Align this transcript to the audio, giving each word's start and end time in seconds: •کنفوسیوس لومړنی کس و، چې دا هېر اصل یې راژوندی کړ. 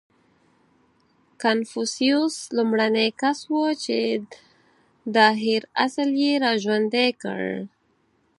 •کنفوسیوس 1.43 2.35
لومړنی 2.55 3.07
کس 3.21 3.39
و، 3.51 3.53
چې 3.83 3.97
دا 5.15 5.27
هېر 5.43 5.63
اصل 5.85 6.09
یې 6.23 6.33
راژوندی 6.45 7.09
کړ. 7.21 7.41